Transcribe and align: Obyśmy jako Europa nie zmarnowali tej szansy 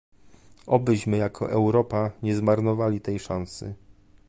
Obyśmy 0.65 1.17
jako 1.17 1.51
Europa 1.51 2.11
nie 2.23 2.35
zmarnowali 2.35 3.01
tej 3.01 3.19
szansy 3.19 3.75